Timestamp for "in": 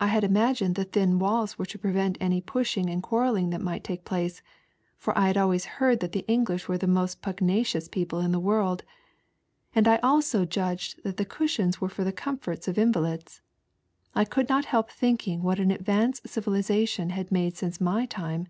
8.20-8.32